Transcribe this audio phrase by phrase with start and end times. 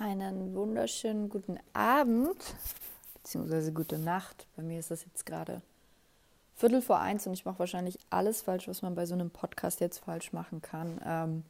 [0.00, 2.36] Einen wunderschönen guten Abend,
[3.14, 4.46] beziehungsweise gute Nacht.
[4.54, 5.60] Bei mir ist das jetzt gerade
[6.54, 9.80] Viertel vor eins und ich mache wahrscheinlich alles falsch, was man bei so einem Podcast
[9.80, 11.00] jetzt falsch machen kann.
[11.04, 11.44] Ähm,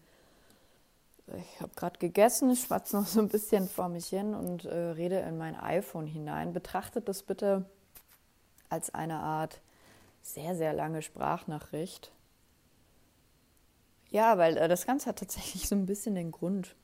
[1.36, 5.18] ich habe gerade gegessen, schwatze noch so ein bisschen vor mich hin und äh, rede
[5.18, 6.54] in mein iPhone hinein.
[6.54, 7.66] Betrachtet das bitte
[8.70, 9.60] als eine Art
[10.22, 12.12] sehr, sehr lange Sprachnachricht.
[14.08, 16.74] Ja, weil äh, das Ganze hat tatsächlich so ein bisschen den Grund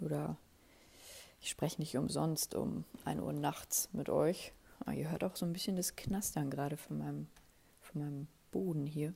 [0.00, 0.36] oder
[1.42, 4.52] ich spreche nicht umsonst um 1 Uhr nachts mit euch.
[4.80, 7.26] Aber ihr hört auch so ein bisschen das Knastern gerade von meinem,
[7.80, 9.12] von meinem Boden hier.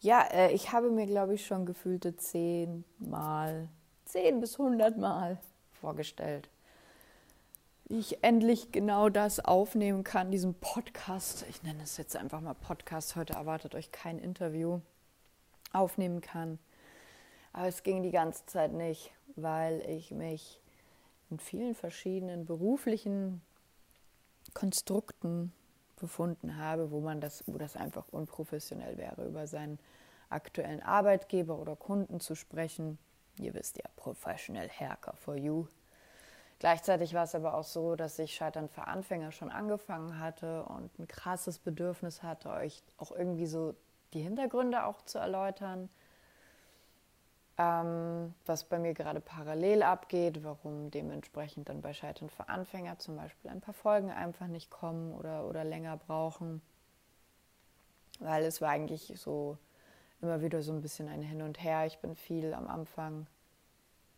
[0.00, 3.68] Ja, äh, ich habe mir, glaube ich, schon gefühlte zehn Mal,
[4.04, 5.38] zehn bis hundert Mal
[5.80, 6.48] vorgestellt,
[7.88, 11.46] wie ich endlich genau das aufnehmen kann, diesen Podcast.
[11.48, 13.14] Ich nenne es jetzt einfach mal Podcast.
[13.14, 14.80] Heute erwartet euch kein Interview
[15.72, 16.58] aufnehmen kann.
[17.52, 20.60] Aber es ging die ganze Zeit nicht, weil ich mich
[21.30, 23.42] in vielen verschiedenen beruflichen
[24.54, 25.52] Konstrukten
[25.96, 29.78] befunden habe, wo man das, wo das einfach unprofessionell wäre, über seinen
[30.28, 32.98] aktuellen Arbeitgeber oder Kunden zu sprechen.
[33.38, 35.66] Ihr wisst ja, professional Hacker for you.
[36.58, 40.98] Gleichzeitig war es aber auch so, dass ich Scheitern für Anfänger schon angefangen hatte und
[40.98, 43.74] ein krasses Bedürfnis hatte, euch auch irgendwie so
[44.14, 45.90] die Hintergründe auch zu erläutern,
[47.58, 53.16] ähm, was bei mir gerade parallel abgeht, warum dementsprechend dann bei Scheitern für Anfänger zum
[53.16, 56.60] Beispiel ein paar Folgen einfach nicht kommen oder, oder länger brauchen.
[58.20, 59.56] Weil es war eigentlich so
[60.20, 61.86] immer wieder so ein bisschen ein Hin und Her.
[61.86, 63.26] Ich bin viel am Anfang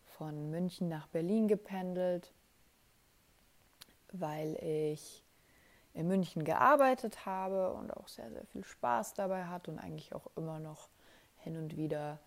[0.04, 2.32] von München nach Berlin gependelt,
[4.12, 5.22] weil ich
[5.94, 10.26] in München gearbeitet habe und auch sehr, sehr viel Spaß dabei hatte und eigentlich auch
[10.36, 10.88] immer noch
[11.38, 12.18] hin und wieder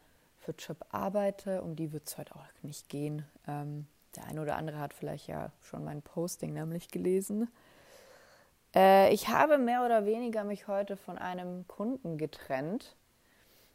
[0.41, 1.61] für Job arbeite.
[1.61, 3.25] Um die wird es heute auch nicht gehen.
[3.47, 7.49] Ähm, der eine oder andere hat vielleicht ja schon mein Posting nämlich gelesen.
[8.75, 12.95] Äh, ich habe mehr oder weniger mich heute von einem Kunden getrennt.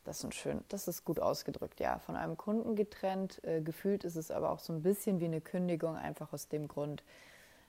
[0.05, 1.99] Das ist schön, das ist gut ausgedrückt, ja.
[1.99, 3.43] Von einem Kunden getrennt.
[3.45, 6.69] Äh, gefühlt ist es aber auch so ein bisschen wie eine Kündigung, einfach aus dem
[6.69, 7.03] Grund,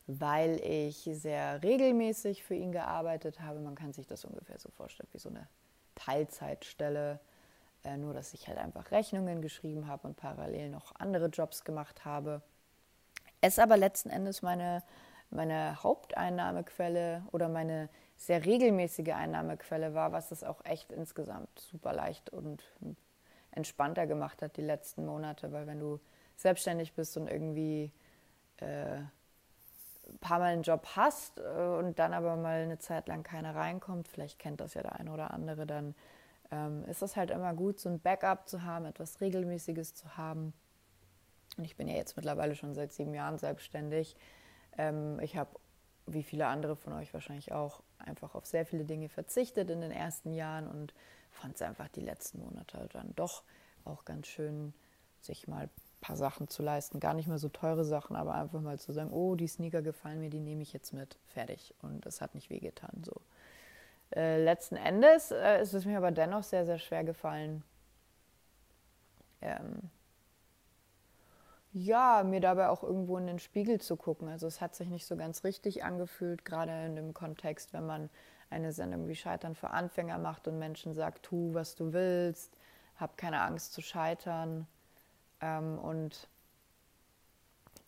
[0.05, 3.59] weil ich sehr regelmäßig für ihn gearbeitet habe.
[3.59, 5.47] Man kann sich das ungefähr so vorstellen wie so eine
[5.95, 7.19] Teilzeitstelle
[7.87, 12.05] äh, nur, dass ich halt einfach Rechnungen geschrieben habe und parallel noch andere Jobs gemacht
[12.05, 12.41] habe.
[13.41, 14.83] Es aber letzten Endes meine,
[15.29, 22.29] meine Haupteinnahmequelle oder meine sehr regelmäßige Einnahmequelle war, was es auch echt insgesamt super leicht
[22.31, 22.63] und
[23.51, 25.99] entspannter gemacht hat die letzten Monate, weil wenn du
[26.35, 27.91] selbstständig bist und irgendwie
[28.57, 31.41] äh, ein paar Mal einen Job hast äh,
[31.79, 35.11] und dann aber mal eine Zeit lang keiner reinkommt, vielleicht kennt das ja der eine
[35.11, 35.95] oder andere, dann
[36.51, 40.53] ähm, ist es halt immer gut, so ein Backup zu haben, etwas Regelmäßiges zu haben.
[41.57, 44.15] Und ich bin ja jetzt mittlerweile schon seit sieben Jahren selbstständig.
[44.77, 45.49] Ähm, ich habe,
[46.05, 49.91] wie viele andere von euch wahrscheinlich auch, einfach auf sehr viele Dinge verzichtet in den
[49.91, 50.93] ersten Jahren und
[51.31, 53.43] fand es einfach die letzten Monate dann doch
[53.85, 54.73] auch ganz schön,
[55.21, 55.69] sich mal ein
[56.01, 56.99] paar Sachen zu leisten.
[56.99, 60.19] Gar nicht mehr so teure Sachen, aber einfach mal zu sagen, oh, die Sneaker gefallen
[60.19, 61.17] mir, die nehme ich jetzt mit.
[61.25, 61.73] Fertig.
[61.81, 63.03] Und es hat nicht wehgetan.
[63.03, 63.13] So.
[64.15, 67.63] Äh, letzten Endes äh, ist es mir aber dennoch sehr, sehr schwer gefallen,
[69.41, 69.89] ähm,
[71.73, 74.29] ja, mir dabei auch irgendwo in den Spiegel zu gucken.
[74.29, 78.09] Also es hat sich nicht so ganz richtig angefühlt, gerade in dem Kontext, wenn man
[78.49, 82.55] eine Sendung wie Scheitern für Anfänger macht und Menschen sagt, tu, was du willst,
[82.95, 84.67] hab keine Angst zu scheitern.
[85.41, 86.29] Ähm, und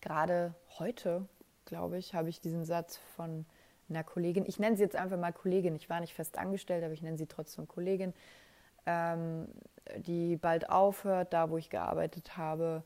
[0.00, 1.26] gerade heute,
[1.64, 3.46] glaube ich, habe ich diesen Satz von
[3.90, 6.92] einer Kollegin, ich nenne sie jetzt einfach mal Kollegin, ich war nicht fest angestellt, aber
[6.92, 8.14] ich nenne sie trotzdem Kollegin,
[8.86, 9.48] ähm,
[9.98, 12.82] die bald aufhört, da wo ich gearbeitet habe,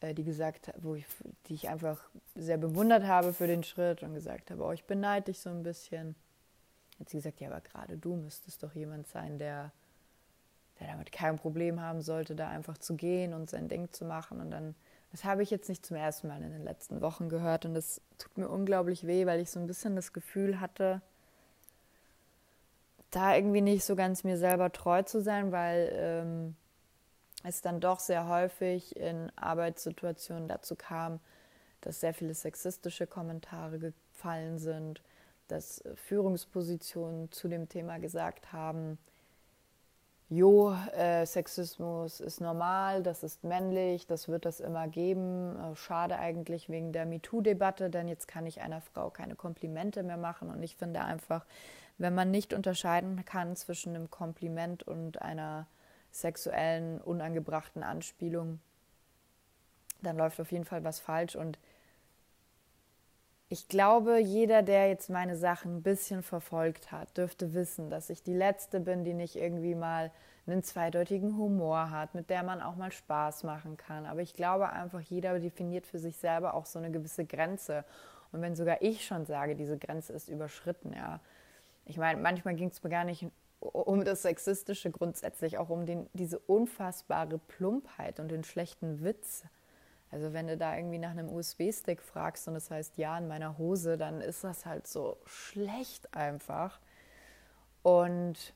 [0.00, 1.06] äh, die gesagt, wo ich,
[1.46, 5.26] die ich einfach sehr bewundert habe für den Schritt und gesagt habe, oh, ich beneide
[5.26, 6.14] dich so ein bisschen.
[6.98, 9.70] Hat sie gesagt, ja, aber gerade du müsstest doch jemand sein, der,
[10.80, 14.40] der damit kein Problem haben sollte, da einfach zu gehen und sein Ding zu machen.
[14.40, 14.74] Und dann
[15.12, 18.00] das habe ich jetzt nicht zum ersten Mal in den letzten Wochen gehört und das
[18.18, 21.00] tut mir unglaublich weh, weil ich so ein bisschen das Gefühl hatte,
[23.10, 26.56] da irgendwie nicht so ganz mir selber treu zu sein, weil ähm,
[27.44, 31.20] es dann doch sehr häufig in Arbeitssituationen dazu kam,
[31.80, 35.02] dass sehr viele sexistische Kommentare gefallen sind,
[35.48, 38.98] dass Führungspositionen zu dem Thema gesagt haben,
[40.28, 45.56] jo, äh, Sexismus ist normal, das ist männlich, das wird es immer geben.
[45.56, 50.16] Äh, schade eigentlich wegen der MeToo-Debatte, denn jetzt kann ich einer Frau keine Komplimente mehr
[50.16, 50.50] machen.
[50.50, 51.46] Und ich finde einfach,
[51.98, 55.66] wenn man nicht unterscheiden kann zwischen einem Kompliment und einer
[56.10, 58.60] sexuellen, unangebrachten Anspielung,
[60.02, 61.36] dann läuft auf jeden Fall was falsch.
[61.36, 61.58] Und
[63.48, 68.22] ich glaube, jeder, der jetzt meine Sachen ein bisschen verfolgt hat, dürfte wissen, dass ich
[68.22, 70.10] die Letzte bin, die nicht irgendwie mal
[70.46, 74.06] einen zweideutigen Humor hat, mit der man auch mal Spaß machen kann.
[74.06, 77.84] Aber ich glaube einfach, jeder definiert für sich selber auch so eine gewisse Grenze.
[78.32, 81.20] Und wenn sogar ich schon sage, diese Grenze ist überschritten, ja.
[81.84, 83.26] Ich meine, manchmal ging es mir gar nicht
[83.60, 89.44] um das Sexistische grundsätzlich, auch um den, diese unfassbare Plumpheit und den schlechten Witz.
[90.16, 93.58] Also wenn du da irgendwie nach einem USB-Stick fragst und es heißt ja in meiner
[93.58, 96.80] Hose, dann ist das halt so schlecht einfach.
[97.82, 98.54] Und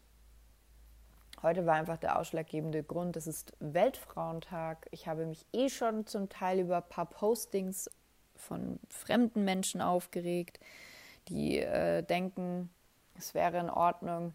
[1.43, 4.87] heute war einfach der ausschlaggebende Grund, es ist Weltfrauentag.
[4.91, 7.91] Ich habe mich eh schon zum Teil über ein paar Postings
[8.37, 10.61] von fremden Menschen aufgeregt,
[11.29, 12.71] die äh, denken,
[13.19, 14.33] es wäre in Ordnung,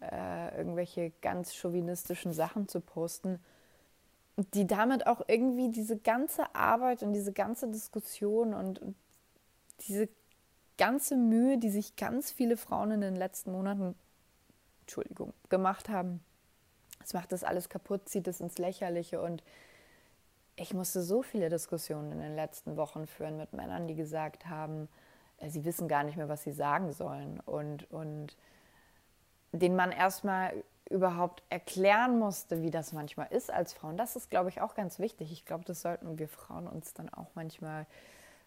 [0.00, 3.40] äh, irgendwelche ganz chauvinistischen Sachen zu posten,
[4.36, 8.80] die damit auch irgendwie diese ganze Arbeit und diese ganze Diskussion und
[9.86, 10.08] diese
[10.78, 13.94] ganze Mühe, die sich ganz viele Frauen in den letzten Monaten,
[14.80, 16.20] Entschuldigung, gemacht haben,
[17.04, 19.42] es macht das alles kaputt, zieht es ins Lächerliche und
[20.56, 24.88] ich musste so viele Diskussionen in den letzten Wochen führen mit Männern, die gesagt haben,
[25.38, 27.40] äh, sie wissen gar nicht mehr, was sie sagen sollen.
[27.40, 28.36] Und, und
[29.52, 30.52] den man erstmal
[30.92, 33.96] überhaupt erklären musste, wie das manchmal ist als Frauen.
[33.96, 35.32] Das ist, glaube ich, auch ganz wichtig.
[35.32, 37.86] Ich glaube, das sollten wir Frauen uns dann auch manchmal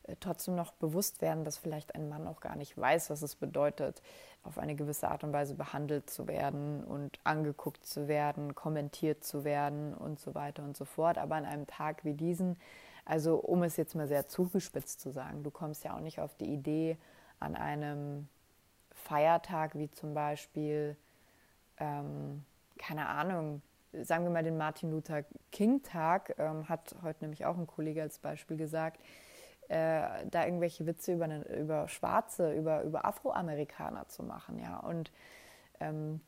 [0.04, 3.36] äh, trotzdem noch bewusst werden, dass vielleicht ein Mann auch gar nicht weiß, was es
[3.36, 4.02] bedeutet,
[4.44, 9.44] auf eine gewisse Art und Weise behandelt zu werden und angeguckt zu werden, kommentiert zu
[9.44, 11.18] werden und so weiter und so fort.
[11.18, 12.58] Aber an einem Tag wie diesen,
[13.06, 16.36] also um es jetzt mal sehr zugespitzt zu sagen, du kommst ja auch nicht auf
[16.36, 16.98] die Idee,
[17.40, 18.28] an einem
[18.92, 20.96] Feiertag wie zum Beispiel,
[21.78, 22.44] ähm,
[22.78, 23.62] keine Ahnung,
[24.04, 28.02] sagen wir mal den Martin Luther King Tag, ähm, hat heute nämlich auch ein Kollege
[28.02, 29.00] als Beispiel gesagt,
[29.68, 34.78] äh, da irgendwelche Witze über, eine, über Schwarze, über, über Afroamerikaner zu machen, ja.
[34.80, 35.12] Und
[35.80, 36.22] ähm,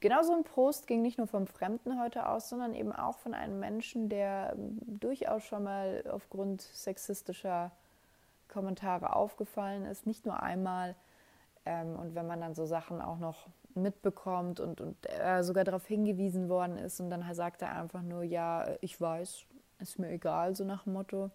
[0.00, 3.34] genau so ein Post ging nicht nur vom Fremden heute aus, sondern eben auch von
[3.34, 7.70] einem Menschen, der ähm, durchaus schon mal aufgrund sexistischer
[8.48, 10.96] Kommentare aufgefallen ist, nicht nur einmal,
[11.64, 15.86] ähm, und wenn man dann so Sachen auch noch mitbekommt und, und äh, sogar darauf
[15.86, 19.44] hingewiesen worden ist und dann sagt er einfach nur, ja, ich weiß,
[19.78, 21.30] ist mir egal, so nach dem Motto.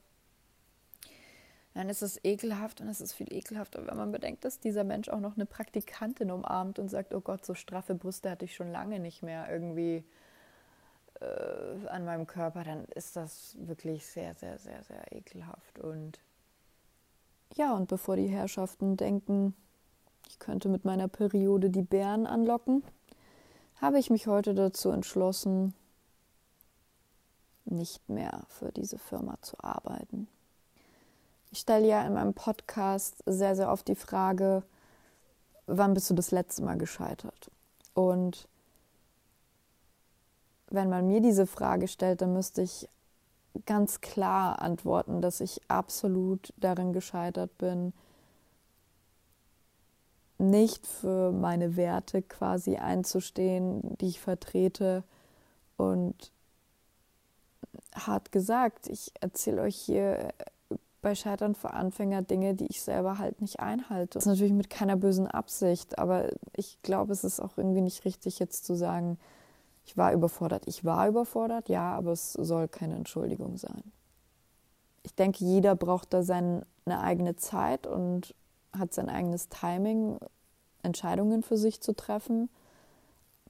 [1.73, 5.09] Dann ist es ekelhaft und es ist viel ekelhafter, wenn man bedenkt, dass dieser Mensch
[5.09, 8.71] auch noch eine Praktikantin umarmt und sagt, oh Gott, so straffe Brüste hatte ich schon
[8.71, 10.05] lange nicht mehr irgendwie
[11.19, 15.79] äh, an meinem Körper, dann ist das wirklich sehr, sehr, sehr, sehr ekelhaft.
[15.79, 16.19] Und
[17.55, 19.53] ja, und bevor die Herrschaften denken,
[20.27, 22.83] ich könnte mit meiner Periode die Bären anlocken,
[23.81, 25.73] habe ich mich heute dazu entschlossen,
[27.65, 30.27] nicht mehr für diese Firma zu arbeiten.
[31.51, 34.63] Ich stelle ja in meinem Podcast sehr, sehr oft die Frage,
[35.67, 37.49] wann bist du das letzte Mal gescheitert?
[37.93, 38.47] Und
[40.69, 42.89] wenn man mir diese Frage stellt, dann müsste ich
[43.65, 47.93] ganz klar antworten, dass ich absolut darin gescheitert bin,
[50.37, 55.03] nicht für meine Werte quasi einzustehen, die ich vertrete.
[55.77, 56.31] Und
[57.93, 60.33] hart gesagt, ich erzähle euch hier
[61.01, 64.15] bei Scheitern für Anfänger Dinge, die ich selber halt nicht einhalte.
[64.15, 68.05] Das ist natürlich mit keiner bösen Absicht, aber ich glaube, es ist auch irgendwie nicht
[68.05, 69.19] richtig, jetzt zu sagen,
[69.85, 70.63] ich war überfordert.
[70.67, 73.83] Ich war überfordert, ja, aber es soll keine Entschuldigung sein.
[75.03, 78.33] Ich denke, jeder braucht da seine eigene Zeit und
[78.77, 80.17] hat sein eigenes Timing,
[80.83, 82.49] Entscheidungen für sich zu treffen.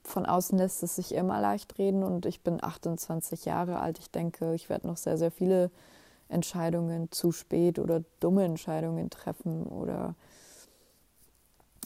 [0.02, 3.98] Von außen lässt es sich immer leicht reden und ich bin 28 Jahre alt.
[3.98, 5.70] Ich denke, ich werde noch sehr, sehr viele
[6.28, 10.14] Entscheidungen zu spät oder dumme Entscheidungen treffen oder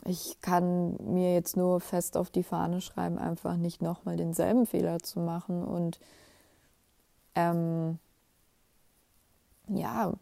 [0.07, 4.99] ich kann mir jetzt nur fest auf die Fahne schreiben, einfach nicht nochmal denselben Fehler
[5.01, 6.01] zu machen und
[7.35, 7.99] ähm,
[9.69, 10.13] ja,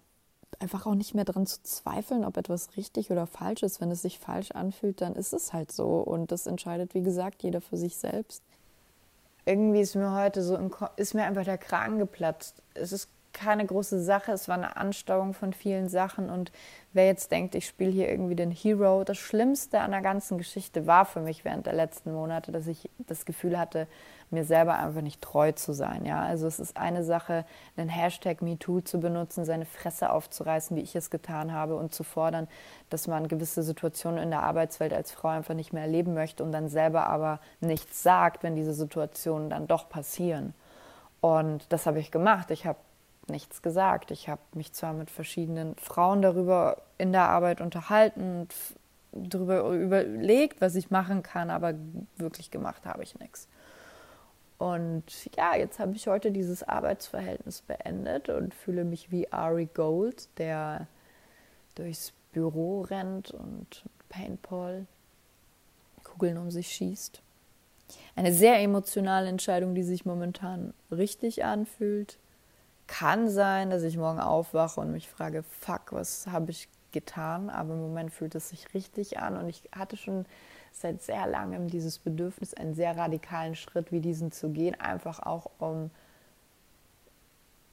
[0.60, 3.80] einfach auch nicht mehr daran zu zweifeln, ob etwas richtig oder falsch ist.
[3.80, 6.00] Wenn es sich falsch anfühlt, dann ist es halt so.
[6.00, 8.42] Und das entscheidet, wie gesagt, jeder für sich selbst.
[9.44, 10.58] Irgendwie ist mir heute so,
[10.96, 12.62] ist mir einfach der Kragen geplatzt.
[12.74, 14.32] Es ist keine große Sache.
[14.32, 16.28] Es war eine Anstauung von vielen Sachen.
[16.28, 16.50] Und
[16.92, 20.86] wer jetzt denkt, ich spiele hier irgendwie den Hero, das Schlimmste an der ganzen Geschichte
[20.86, 23.86] war für mich während der letzten Monate, dass ich das Gefühl hatte,
[24.30, 26.04] mir selber einfach nicht treu zu sein.
[26.04, 26.20] Ja?
[26.20, 27.44] Also es ist eine Sache,
[27.76, 32.02] einen Hashtag MeToo zu benutzen, seine Fresse aufzureißen, wie ich es getan habe, und zu
[32.02, 32.48] fordern,
[32.90, 36.52] dass man gewisse Situationen in der Arbeitswelt als Frau einfach nicht mehr erleben möchte und
[36.52, 40.54] dann selber aber nichts sagt, wenn diese Situationen dann doch passieren.
[41.20, 42.50] Und das habe ich gemacht.
[42.50, 42.78] Ich habe
[43.28, 44.10] nichts gesagt.
[44.10, 48.54] Ich habe mich zwar mit verschiedenen Frauen darüber in der Arbeit unterhalten und
[49.12, 51.74] darüber überlegt, was ich machen kann, aber
[52.16, 53.48] wirklich gemacht habe ich nichts.
[54.58, 55.04] Und
[55.36, 60.88] ja, jetzt habe ich heute dieses Arbeitsverhältnis beendet und fühle mich wie Ari Gold, der
[61.76, 64.86] durchs Büro rennt und Paintball
[66.02, 67.22] Kugeln um sich schießt.
[68.16, 72.18] Eine sehr emotionale Entscheidung, die sich momentan richtig anfühlt.
[72.88, 77.50] Kann sein, dass ich morgen aufwache und mich frage, fuck, was habe ich getan?
[77.50, 80.26] Aber im Moment fühlt es sich richtig an und ich hatte schon
[80.72, 85.50] seit sehr langem dieses Bedürfnis, einen sehr radikalen Schritt wie diesen zu gehen, einfach auch
[85.58, 85.90] um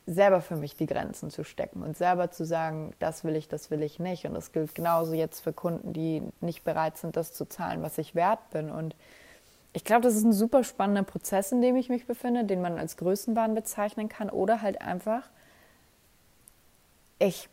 [0.06, 3.72] selber für mich die Grenzen zu stecken und selber zu sagen, das will ich, das
[3.72, 4.26] will ich nicht.
[4.26, 7.98] Und das gilt genauso jetzt für Kunden, die nicht bereit sind, das zu zahlen, was
[7.98, 8.70] ich wert bin.
[8.70, 8.96] Und
[9.76, 12.80] ich glaube, das ist ein super spannender Prozess, in dem ich mich befinde, den man
[12.80, 15.30] als Größenbahn bezeichnen kann oder halt einfach,
[17.20, 17.50] ich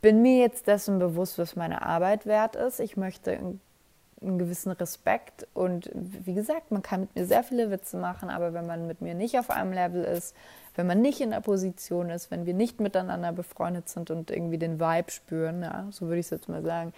[0.00, 2.80] bin mir jetzt dessen bewusst, was meine Arbeit wert ist.
[2.80, 7.98] Ich möchte einen gewissen Respekt und wie gesagt, man kann mit mir sehr viele Witze
[7.98, 10.34] machen, aber wenn man mit mir nicht auf einem Level ist,
[10.74, 14.58] wenn man nicht in der Position ist, wenn wir nicht miteinander befreundet sind und irgendwie
[14.58, 16.94] den Vibe spüren, ja, so würde ich es jetzt mal sagen,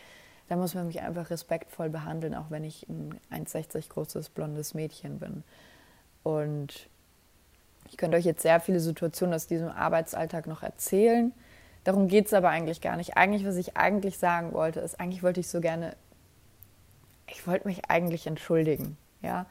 [0.48, 5.18] dann muss man mich einfach respektvoll behandeln, auch wenn ich ein 1,60 großes blondes Mädchen
[5.18, 5.44] bin.
[6.22, 6.88] Und
[7.90, 11.32] ich könnte euch jetzt sehr viele Situationen aus diesem Arbeitsalltag noch erzählen.
[11.84, 13.16] Darum geht es aber eigentlich gar nicht.
[13.16, 15.96] Eigentlich, was ich eigentlich sagen wollte, ist, eigentlich wollte ich so gerne
[17.30, 19.46] ich wollte mich eigentlich entschuldigen, ja.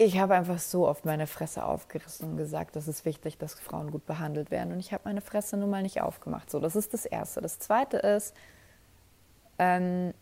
[0.00, 3.90] Ich habe einfach so oft meine Fresse aufgerissen und gesagt, das ist wichtig, dass Frauen
[3.90, 4.72] gut behandelt werden.
[4.72, 6.50] Und ich habe meine Fresse nun mal nicht aufgemacht.
[6.50, 7.40] So, das ist das Erste.
[7.40, 8.32] Das Zweite ist,
[9.58, 10.14] ähm,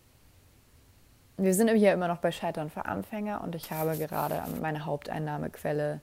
[1.37, 6.01] wir sind hier immer noch bei Scheitern für Anfänger und ich habe gerade meine Haupteinnahmequelle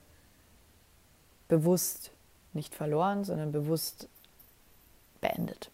[1.48, 2.12] bewusst
[2.52, 4.08] nicht verloren, sondern bewusst
[5.20, 5.70] beendet.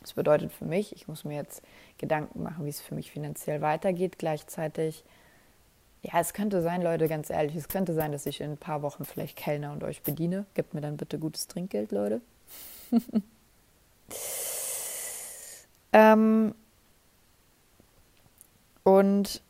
[0.00, 1.62] Das bedeutet für mich, ich muss mir jetzt
[1.98, 4.18] Gedanken machen, wie es für mich finanziell weitergeht.
[4.18, 5.04] Gleichzeitig,
[6.02, 8.82] ja, es könnte sein, Leute, ganz ehrlich, es könnte sein, dass ich in ein paar
[8.82, 10.46] Wochen vielleicht Kellner und euch bediene.
[10.54, 12.20] Gebt mir dann bitte gutes Trinkgeld, Leute.
[15.96, 16.54] ähm,
[18.84, 19.40] und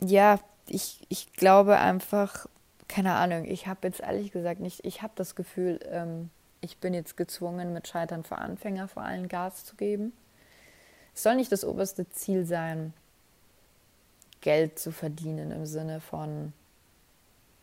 [0.00, 2.46] ja, ich, ich glaube einfach,
[2.88, 6.30] keine Ahnung, ich habe jetzt ehrlich gesagt nicht, ich habe das Gefühl, ähm,
[6.62, 10.12] ich bin jetzt gezwungen, mit Scheitern für Anfänger vor allem Gas zu geben.
[11.14, 12.92] Es soll nicht das oberste Ziel sein,
[14.40, 16.52] Geld zu verdienen im Sinne von,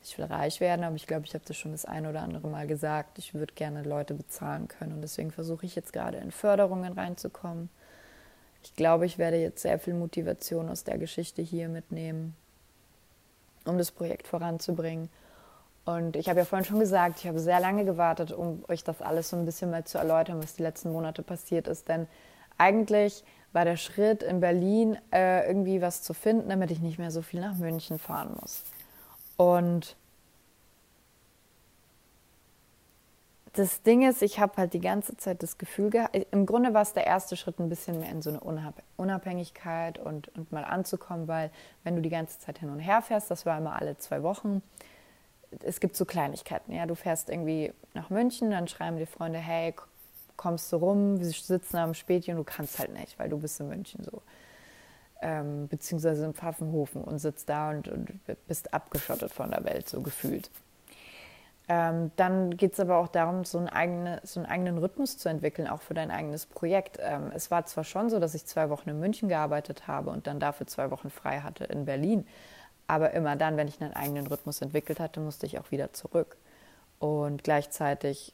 [0.04, 2.48] ich will reich werden, aber ich glaube, ich habe das schon das ein oder andere
[2.48, 3.20] Mal gesagt.
[3.20, 7.70] Ich würde gerne Leute bezahlen können und deswegen versuche ich jetzt gerade in Förderungen reinzukommen.
[8.64, 12.36] Ich glaube, ich werde jetzt sehr viel Motivation aus der Geschichte hier mitnehmen,
[13.66, 15.10] um das Projekt voranzubringen.
[15.86, 19.02] Und ich habe ja vorhin schon gesagt, ich habe sehr lange gewartet, um euch das
[19.02, 21.90] alles so ein bisschen mal zu erläutern, was die letzten Monate passiert ist.
[21.90, 22.08] Denn
[22.58, 27.12] eigentlich war der Schritt in Berlin äh, irgendwie was zu finden, damit ich nicht mehr
[27.12, 28.64] so viel nach München fahren muss.
[29.42, 29.96] Und
[33.54, 36.84] das Ding ist, ich habe halt die ganze Zeit das Gefühl gehabt, im Grunde war
[36.84, 38.40] es der erste Schritt ein bisschen mehr in so eine
[38.98, 41.50] Unabhängigkeit und, und mal anzukommen, weil
[41.84, 44.62] wenn du die ganze Zeit hin und her fährst, das war immer alle zwei Wochen,
[45.64, 46.72] es gibt so Kleinigkeiten.
[46.72, 49.74] Ja, du fährst irgendwie nach München, dann schreiben die Freunde, hey,
[50.38, 51.20] kommst du rum?
[51.20, 54.22] Wir sitzen am Späti und du kannst halt nicht, weil du bist in München so.
[55.24, 60.02] Ähm, beziehungsweise im Pfaffenhofen und sitzt da und, und bist abgeschottet von der Welt, so
[60.02, 60.50] gefühlt.
[61.68, 65.30] Ähm, dann geht es aber auch darum, so, ein eigene, so, einen eigenen Rhythmus zu
[65.30, 66.98] entwickeln, auch für dein eigenes Projekt.
[67.00, 70.28] Ähm, es war zwar schon so, dass ich zwei Wochen in München gearbeitet habe und
[70.28, 72.26] dann dafür zwei Wochen frei hatte in Berlin,
[72.88, 76.36] aber immer dann, wenn ich einen eigenen Rhythmus entwickelt hatte, musste ich auch wieder zurück.
[77.00, 78.34] Und gleichzeitig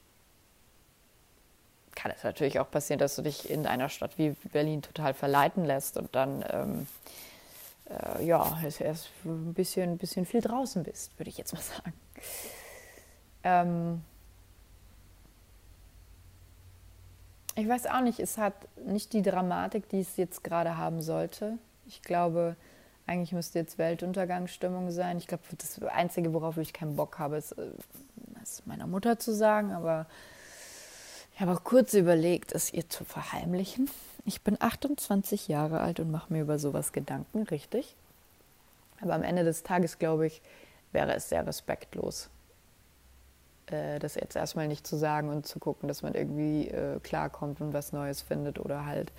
[1.98, 5.66] kann es natürlich auch passieren, dass du dich in einer Stadt wie Berlin total verleiten
[5.66, 6.88] lässt und dann ähm,
[7.89, 11.94] äh, ja, erst ein bisschen, ein bisschen viel draußen bist, würde ich jetzt mal sagen.
[13.44, 14.01] Ähm
[17.56, 18.54] ich weiß auch nicht, es hat
[18.86, 21.58] nicht die Dramatik, die es jetzt gerade haben sollte.
[21.88, 22.56] Ich glaube,
[23.08, 25.18] eigentlich müsste jetzt Weltuntergangsstimmung sein.
[25.18, 27.72] Ich glaube, das Einzige, worauf ich keinen Bock habe, ist, äh,
[28.44, 29.72] es meiner Mutter zu sagen.
[29.72, 30.06] Aber
[31.38, 33.91] ich habe auch kurz überlegt, es ihr zu verheimlichen.
[34.25, 37.96] Ich bin 28 Jahre alt und mache mir über sowas Gedanken, richtig.
[39.01, 40.41] Aber am Ende des Tages, glaube ich,
[40.94, 42.32] wäre es sehr respektlos,
[43.67, 47.62] äh, das jetzt erstmal nicht zu sagen und zu gucken, dass man irgendwie äh, klarkommt
[47.62, 49.12] und was Neues findet oder halt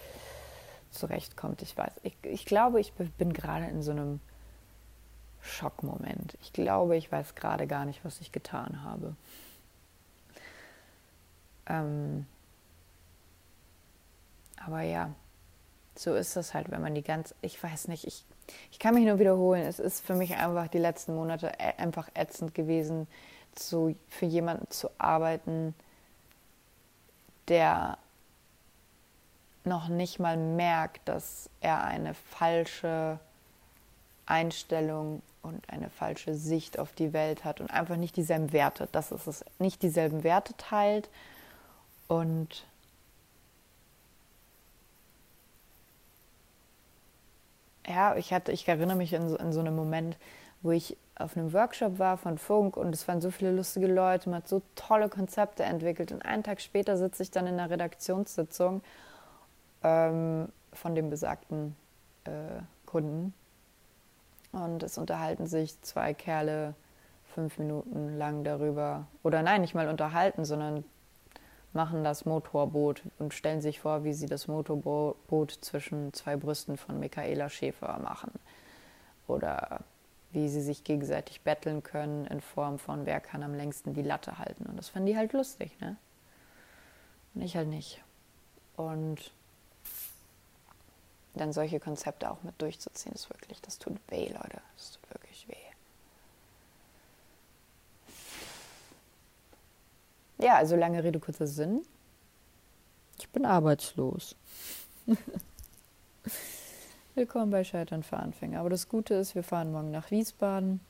[0.90, 1.62] zurechtkommt.
[1.62, 4.18] Ich weiß, ich, ich glaube, ich bin gerade in so einem
[5.40, 6.36] Schockmoment.
[6.42, 9.14] Ich glaube, ich weiß gerade gar nicht, was ich getan habe.
[11.68, 12.26] Ähm,
[14.64, 15.10] aber ja,
[15.94, 18.24] so ist das halt, wenn man die ganz, ich weiß nicht, ich,
[18.70, 19.62] ich kann mich nur wiederholen.
[19.62, 23.06] Es ist für mich einfach die letzten Monate einfach ätzend gewesen,
[23.54, 25.74] zu, für jemanden zu arbeiten,
[27.48, 27.98] der
[29.64, 33.18] noch nicht mal merkt, dass er eine falsche
[34.26, 39.10] Einstellung und eine falsche Sicht auf die Welt hat und einfach nicht dieselben Werte, dass
[39.10, 41.08] es es nicht dieselben Werte teilt
[42.08, 42.66] und
[47.86, 50.16] ja, ich hatte, ich erinnere mich an so, an so einen Moment,
[50.62, 54.30] wo ich auf einem Workshop war von Funk und es waren so viele lustige Leute,
[54.30, 56.12] man hat so tolle Konzepte entwickelt.
[56.12, 58.82] Und einen Tag später sitze ich dann in einer Redaktionssitzung
[59.82, 61.76] ähm, von dem besagten
[62.24, 63.34] äh, Kunden.
[64.52, 66.74] Und es unterhalten sich zwei Kerle
[67.34, 70.84] fünf Minuten lang darüber, oder nein, nicht mal unterhalten, sondern
[71.78, 76.98] machen das Motorboot und stellen sich vor, wie sie das Motorboot zwischen zwei Brüsten von
[76.98, 78.32] Michaela Schäfer machen.
[79.28, 79.84] Oder
[80.32, 84.40] wie sie sich gegenseitig betteln können in Form von wer kann am längsten die Latte
[84.40, 84.66] halten.
[84.66, 85.96] Und das fanden die halt lustig, ne?
[87.34, 88.02] Und ich halt nicht.
[88.76, 89.30] Und
[91.34, 94.60] dann solche Konzepte auch mit durchzuziehen, ist wirklich, das tut weh, Leute.
[94.76, 95.68] Das tut wirklich weh.
[100.38, 101.82] Ja, also lange Rede, kurzer Sinn.
[103.18, 104.36] Ich bin arbeitslos.
[107.16, 108.60] Willkommen bei Scheitern für Anfänger.
[108.60, 110.80] Aber das Gute ist, wir fahren morgen nach Wiesbaden.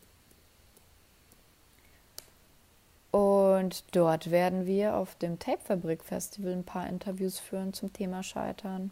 [3.11, 8.91] Und dort werden wir auf dem Tapefabrik Festival ein paar Interviews führen zum Thema Scheitern.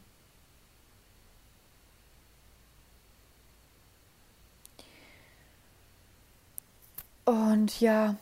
[7.26, 8.16] Und ja,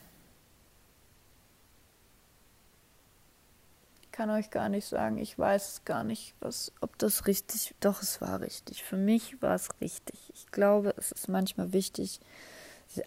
[4.14, 8.20] kann euch gar nicht sagen, ich weiß gar nicht, was, ob das richtig, doch es
[8.20, 8.84] war richtig.
[8.84, 10.32] Für mich war es richtig.
[10.32, 12.20] Ich glaube, es ist manchmal wichtig,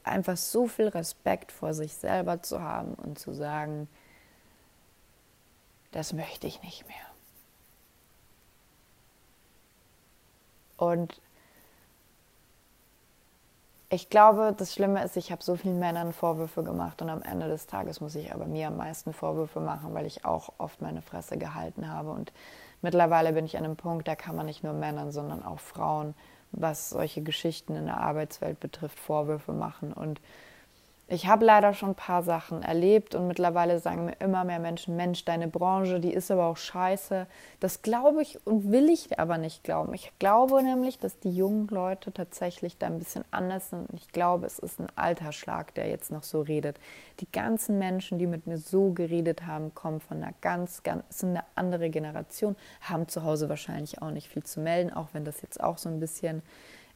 [0.03, 3.87] einfach so viel Respekt vor sich selber zu haben und zu sagen,
[5.91, 6.97] das möchte ich nicht mehr.
[10.75, 11.21] Und
[13.89, 17.47] ich glaube, das Schlimme ist, ich habe so vielen Männern Vorwürfe gemacht und am Ende
[17.47, 21.01] des Tages muss ich aber mir am meisten Vorwürfe machen, weil ich auch oft meine
[21.01, 22.11] Fresse gehalten habe.
[22.11, 22.33] Und
[22.81, 26.15] mittlerweile bin ich an einem Punkt, da kann man nicht nur Männern, sondern auch Frauen,
[26.51, 29.93] was solche Geschichten in der Arbeitswelt betrifft, Vorwürfe machen.
[29.93, 30.19] Und
[31.09, 34.97] ich habe leider schon ein paar Sachen erlebt und mittlerweile sagen mir immer mehr Menschen,
[34.97, 37.27] Mensch, deine Branche, die ist aber auch scheiße.
[37.61, 39.93] Das glaube ich und will ich aber nicht glauben.
[39.93, 43.87] Ich glaube nämlich, dass die jungen Leute tatsächlich da ein bisschen anders sind.
[43.93, 46.77] Ich glaube, es ist ein Altersschlag, der jetzt noch so redet.
[47.21, 51.29] Die ganzen Menschen, die mit mir so geredet haben, kommen von einer ganz, ganz, sind
[51.29, 55.41] eine andere Generation, haben zu Hause wahrscheinlich auch nicht viel zu melden, auch wenn das
[55.41, 56.41] jetzt auch so ein bisschen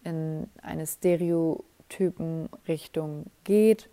[0.03, 3.87] in eine Stereotypenrichtung geht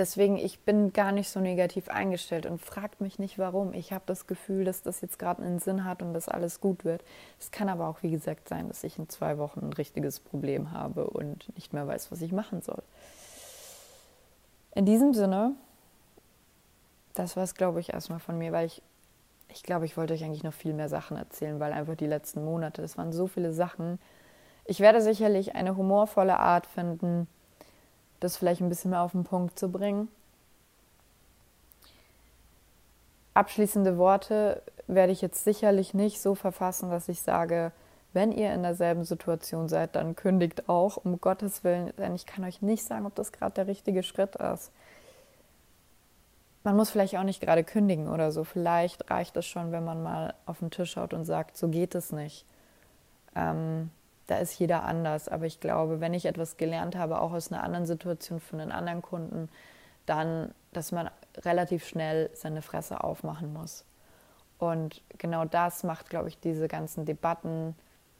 [0.00, 3.74] deswegen, ich bin gar nicht so negativ eingestellt und fragt mich nicht, warum.
[3.74, 6.84] Ich habe das Gefühl, dass das jetzt gerade einen Sinn hat und dass alles gut
[6.84, 7.04] wird.
[7.38, 10.72] Es kann aber auch, wie gesagt, sein, dass ich in zwei Wochen ein richtiges Problem
[10.72, 12.82] habe und nicht mehr weiß, was ich machen soll.
[14.74, 15.52] In diesem Sinne,
[17.14, 18.82] das war es, glaube ich, erstmal von mir, weil ich,
[19.48, 22.44] ich glaube, ich wollte euch eigentlich noch viel mehr Sachen erzählen, weil einfach die letzten
[22.44, 23.98] Monate, es waren so viele Sachen.
[24.64, 27.28] Ich werde sicherlich eine humorvolle Art finden,
[28.20, 30.08] das vielleicht ein bisschen mehr auf den Punkt zu bringen.
[33.34, 37.72] Abschließende Worte werde ich jetzt sicherlich nicht so verfassen, dass ich sage,
[38.12, 42.44] wenn ihr in derselben Situation seid, dann kündigt auch, um Gottes Willen, denn ich kann
[42.44, 44.72] euch nicht sagen, ob das gerade der richtige Schritt ist.
[46.64, 48.44] Man muss vielleicht auch nicht gerade kündigen oder so.
[48.44, 51.94] Vielleicht reicht es schon, wenn man mal auf den Tisch schaut und sagt, so geht
[51.94, 52.44] es nicht.
[53.34, 53.90] Ähm,
[54.30, 55.28] da ist jeder anders.
[55.28, 58.72] Aber ich glaube, wenn ich etwas gelernt habe, auch aus einer anderen Situation von einem
[58.72, 59.48] anderen Kunden,
[60.06, 63.84] dann, dass man relativ schnell seine Fresse aufmachen muss.
[64.58, 67.74] Und genau das macht, glaube ich, diese ganzen Debatten.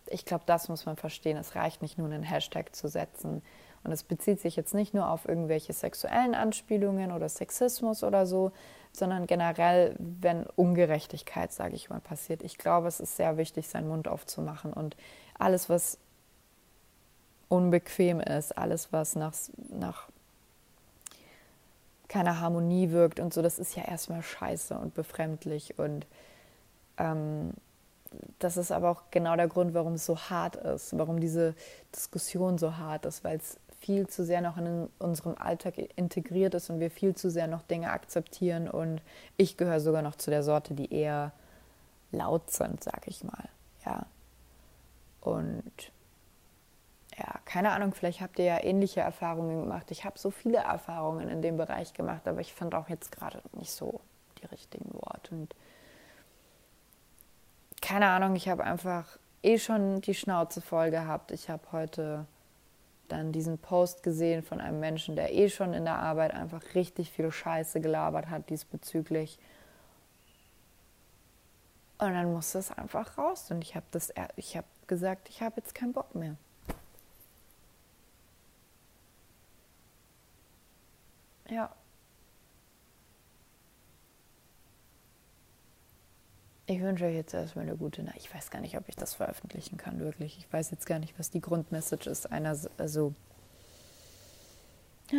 [0.07, 1.37] Ich glaube, das muss man verstehen.
[1.37, 3.43] Es reicht nicht nur, einen Hashtag zu setzen.
[3.85, 8.53] Und es bezieht sich jetzt nicht nur auf irgendwelche sexuellen Anspielungen oder Sexismus oder so,
[8.93, 12.43] sondern generell, wenn Ungerechtigkeit, sage ich mal, passiert.
[12.43, 14.97] Ich glaube, es ist sehr wichtig, seinen Mund aufzumachen und
[15.41, 15.99] alles, was
[17.49, 19.35] unbequem ist, alles, was nach,
[19.71, 20.09] nach
[22.09, 25.79] keiner Harmonie wirkt und so, das ist ja erstmal scheiße und befremdlich.
[25.79, 26.07] Und
[26.99, 27.53] ähm,
[28.39, 31.55] das ist aber auch genau der Grund, warum es so hart ist, warum diese
[31.95, 36.69] Diskussion so hart ist, weil es viel zu sehr noch in unserem Alltag integriert ist
[36.69, 38.69] und wir viel zu sehr noch Dinge akzeptieren.
[38.69, 39.01] Und
[39.37, 41.33] ich gehöre sogar noch zu der Sorte, die eher
[42.13, 43.49] laut sind, sag ich mal.
[43.87, 44.05] Ja.
[45.21, 45.93] Und
[47.19, 49.91] ja, keine Ahnung, vielleicht habt ihr ja ähnliche Erfahrungen gemacht.
[49.91, 53.43] Ich habe so viele Erfahrungen in dem Bereich gemacht, aber ich fand auch jetzt gerade
[53.53, 54.01] nicht so
[54.41, 55.35] die richtigen Worte.
[55.35, 55.55] Und
[57.83, 61.31] keine Ahnung, ich habe einfach eh schon die Schnauze voll gehabt.
[61.33, 62.27] Ich habe heute
[63.09, 67.11] dann diesen Post gesehen von einem Menschen, der eh schon in der Arbeit einfach richtig
[67.11, 69.39] viel Scheiße gelabert hat diesbezüglich.
[72.01, 73.51] Und dann musste es einfach raus.
[73.51, 74.11] Und ich habe das,
[74.87, 76.37] gesagt, ich habe jetzt keinen Bock mehr.
[81.51, 81.75] Ja.
[86.65, 88.17] Ich wünsche euch jetzt erstmal eine gute Nacht.
[88.17, 90.39] Ich weiß gar nicht, ob ich das veröffentlichen kann, wirklich.
[90.39, 92.33] Ich weiß jetzt gar nicht, was die Grundmessage ist.
[92.33, 93.13] Einer, also.
[95.11, 95.19] Ich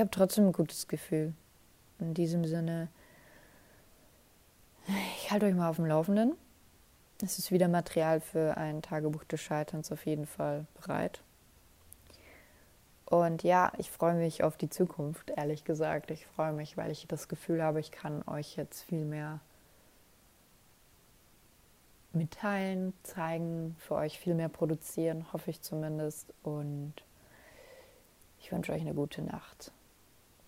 [0.00, 1.34] habe trotzdem ein gutes Gefühl.
[1.98, 2.88] In diesem Sinne,
[5.16, 6.34] ich halte euch mal auf dem Laufenden.
[7.22, 11.22] Es ist wieder Material für ein Tagebuch des Scheiterns auf jeden Fall bereit.
[13.06, 16.10] Und ja, ich freue mich auf die Zukunft, ehrlich gesagt.
[16.10, 19.40] Ich freue mich, weil ich das Gefühl habe, ich kann euch jetzt viel mehr
[22.12, 26.34] mitteilen, zeigen, für euch viel mehr produzieren, hoffe ich zumindest.
[26.42, 26.94] Und
[28.40, 29.70] ich wünsche euch eine gute Nacht.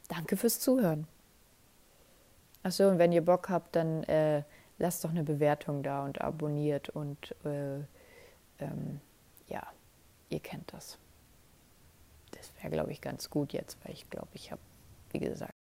[0.08, 1.06] Danke fürs Zuhören.
[2.68, 4.42] Achso, und wenn ihr Bock habt, dann äh,
[4.76, 7.78] lasst doch eine Bewertung da und abonniert und äh,
[8.58, 9.00] ähm,
[9.46, 9.66] ja,
[10.28, 10.70] ihr kennt
[12.30, 14.60] das wäre, glaube ich, ganz gut jetzt, weil ich glaube, ich habe,
[15.12, 15.57] wie gesagt,